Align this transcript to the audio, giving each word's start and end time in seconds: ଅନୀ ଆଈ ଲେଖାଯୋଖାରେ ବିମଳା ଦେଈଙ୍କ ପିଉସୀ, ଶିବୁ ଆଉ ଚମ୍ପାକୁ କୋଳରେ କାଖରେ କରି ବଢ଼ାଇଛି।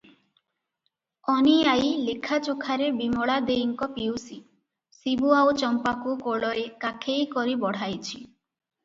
ଅନୀ 1.33 1.51
ଆଈ 1.73 1.91
ଲେଖାଯୋଖାରେ 2.05 2.87
ବିମଳା 3.01 3.35
ଦେଈଙ୍କ 3.49 3.89
ପିଉସୀ, 3.97 4.39
ଶିବୁ 5.01 5.35
ଆଉ 5.41 5.53
ଚମ୍ପାକୁ 5.61 6.17
କୋଳରେ 6.25 6.65
କାଖରେ 6.87 7.29
କରି 7.37 7.55
ବଢ଼ାଇଛି। 7.67 8.25